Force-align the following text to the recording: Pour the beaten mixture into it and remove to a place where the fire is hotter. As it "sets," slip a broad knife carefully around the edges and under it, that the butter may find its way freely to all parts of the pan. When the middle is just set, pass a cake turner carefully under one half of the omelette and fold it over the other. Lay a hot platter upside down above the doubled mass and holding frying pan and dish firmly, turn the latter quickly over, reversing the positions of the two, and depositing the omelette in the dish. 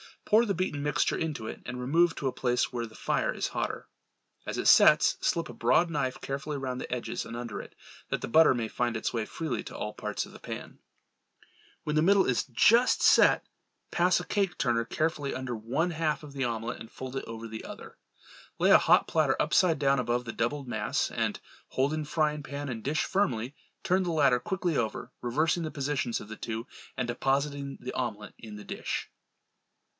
Pour 0.25 0.45
the 0.45 0.55
beaten 0.55 0.81
mixture 0.81 1.17
into 1.17 1.45
it 1.45 1.61
and 1.65 1.79
remove 1.79 2.15
to 2.15 2.27
a 2.27 2.31
place 2.31 2.71
where 2.71 2.87
the 2.87 2.95
fire 2.95 3.33
is 3.33 3.49
hotter. 3.49 3.87
As 4.47 4.57
it 4.57 4.67
"sets," 4.67 5.17
slip 5.21 5.47
a 5.49 5.53
broad 5.53 5.91
knife 5.91 6.21
carefully 6.21 6.55
around 6.57 6.77
the 6.79 6.91
edges 6.91 7.25
and 7.25 7.35
under 7.35 7.61
it, 7.61 7.75
that 8.09 8.21
the 8.21 8.29
butter 8.29 8.53
may 8.55 8.67
find 8.69 8.95
its 8.97 9.13
way 9.13 9.25
freely 9.25 9.61
to 9.65 9.77
all 9.77 9.93
parts 9.93 10.25
of 10.25 10.31
the 10.31 10.39
pan. 10.39 10.79
When 11.83 11.97
the 11.97 12.01
middle 12.01 12.25
is 12.25 12.45
just 12.45 13.03
set, 13.03 13.45
pass 13.91 14.19
a 14.21 14.25
cake 14.25 14.57
turner 14.57 14.85
carefully 14.85 15.35
under 15.35 15.55
one 15.55 15.91
half 15.91 16.23
of 16.23 16.33
the 16.33 16.45
omelette 16.45 16.79
and 16.79 16.89
fold 16.89 17.17
it 17.17 17.25
over 17.25 17.47
the 17.47 17.65
other. 17.65 17.97
Lay 18.57 18.71
a 18.71 18.79
hot 18.79 19.07
platter 19.07 19.35
upside 19.39 19.77
down 19.77 19.99
above 19.99 20.23
the 20.25 20.33
doubled 20.33 20.67
mass 20.67 21.11
and 21.11 21.39
holding 21.69 22.05
frying 22.05 22.41
pan 22.41 22.69
and 22.69 22.83
dish 22.83 23.03
firmly, 23.03 23.53
turn 23.83 24.01
the 24.01 24.11
latter 24.11 24.39
quickly 24.39 24.77
over, 24.77 25.11
reversing 25.21 25.61
the 25.61 25.69
positions 25.71 26.21
of 26.21 26.29
the 26.29 26.37
two, 26.37 26.65
and 26.97 27.07
depositing 27.09 27.77
the 27.81 27.91
omelette 27.93 28.33
in 28.39 28.55
the 28.55 28.63
dish. 28.63 29.09